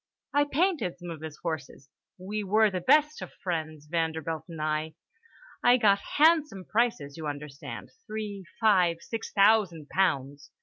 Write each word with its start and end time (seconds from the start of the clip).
I 0.33 0.45
painted 0.45 0.97
some 0.97 1.11
of 1.11 1.21
his 1.21 1.37
horses. 1.43 1.87
We 2.17 2.43
were 2.43 2.71
the 2.71 2.81
best 2.81 3.21
of 3.21 3.31
friends, 3.43 3.85
Vanderbilt 3.85 4.45
and 4.49 4.59
I. 4.59 4.95
I 5.63 5.77
got 5.77 5.99
handsome 6.17 6.65
prices, 6.65 7.17
you 7.17 7.27
understand, 7.27 7.91
three, 8.07 8.43
five, 8.59 8.97
six 9.01 9.31
thousand 9.31 9.89
pounds. 9.89 10.49